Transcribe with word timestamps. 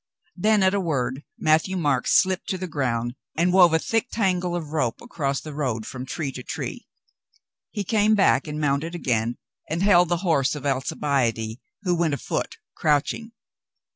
Then 0.35 0.63
at 0.63 0.73
a 0.73 0.79
word 0.79 1.21
Matthieu 1.37 1.77
Marc 1.77 2.07
slipped 2.07 2.49
to 2.49 2.57
the 2.57 2.67
ground 2.67 3.13
and 3.37 3.53
wove 3.53 3.71
a 3.71 3.77
thick 3.77 4.07
tangle 4.11 4.55
of 4.55 4.71
rope 4.71 4.99
across 4.99 5.41
the 5.41 5.53
road 5.53 5.85
from 5.85 6.07
tree 6.07 6.31
to 6.31 6.41
tree. 6.41 6.87
He 7.69 7.83
came 7.83 8.15
back 8.15 8.47
and 8.47 8.59
mounted 8.59 8.95
again, 8.95 9.37
and 9.69 9.83
held 9.83 10.09
the 10.09 10.17
horse 10.25 10.55
of 10.55 10.65
Alcibiade, 10.65 11.59
who 11.83 11.93
went 11.93 12.15
afoot, 12.15 12.57
crouching. 12.75 13.33